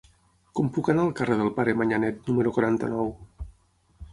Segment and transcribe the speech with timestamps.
[0.59, 3.13] Com puc anar al carrer del Pare Manyanet número quaranta-nou?